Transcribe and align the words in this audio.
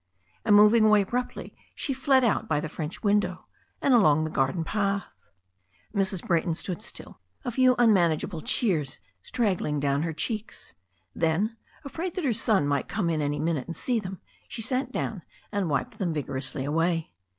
And 0.43 0.55
moving 0.55 0.85
away 0.85 1.01
abruptly, 1.03 1.55
she 1.75 1.93
fled 1.93 2.23
out 2.23 2.47
by 2.47 2.59
the 2.59 2.67
French 2.67 3.03
window, 3.03 3.45
and 3.83 3.93
along 3.93 4.23
the 4.23 4.31
garden 4.31 4.63
path. 4.63 5.13
Mrs. 5.93 6.25
Brayton 6.25 6.55
stood 6.55 6.81
still, 6.81 7.19
a 7.45 7.51
few 7.51 7.75
unmanageable 7.77 8.41
tears 8.41 8.99
strag 9.23 9.59
gling 9.59 9.79
down 9.79 10.01
her 10.01 10.11
cheeks. 10.11 10.73
Then, 11.13 11.55
afraid 11.85 12.15
that 12.15 12.25
her 12.25 12.33
son 12.33 12.67
might 12.67 12.87
come 12.87 13.11
in 13.11 13.21
any 13.21 13.37
minute 13.37 13.67
and 13.67 13.75
see 13.75 13.99
them, 13.99 14.19
she 14.47 14.63
sat 14.63 14.91
down 14.91 15.21
and 15.51 15.69
wiped 15.69 15.99
them 15.99 16.15
vigorously 16.15 16.65
away. 16.65 17.11